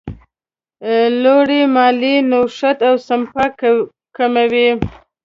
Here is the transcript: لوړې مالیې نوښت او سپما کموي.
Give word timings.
لوړې 1.21 1.61
مالیې 1.75 2.15
نوښت 2.29 2.77
او 2.89 2.95
سپما 3.07 3.45
کموي. 4.15 4.69